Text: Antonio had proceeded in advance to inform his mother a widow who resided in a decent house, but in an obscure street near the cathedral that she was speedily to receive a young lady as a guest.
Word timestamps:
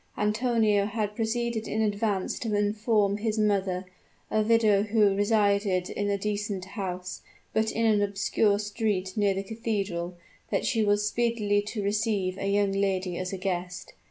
Antonio 0.17 0.87
had 0.87 1.15
proceeded 1.15 1.67
in 1.67 1.79
advance 1.83 2.39
to 2.39 2.55
inform 2.57 3.17
his 3.17 3.37
mother 3.37 3.85
a 4.31 4.41
widow 4.41 4.81
who 4.81 5.13
resided 5.15 5.91
in 5.91 6.09
a 6.09 6.17
decent 6.17 6.65
house, 6.65 7.21
but 7.53 7.71
in 7.71 7.85
an 7.85 8.01
obscure 8.01 8.57
street 8.57 9.13
near 9.15 9.35
the 9.35 9.43
cathedral 9.43 10.17
that 10.49 10.65
she 10.65 10.83
was 10.83 11.07
speedily 11.07 11.61
to 11.61 11.83
receive 11.83 12.35
a 12.39 12.49
young 12.51 12.71
lady 12.71 13.15
as 13.15 13.31
a 13.31 13.37
guest. 13.37 13.93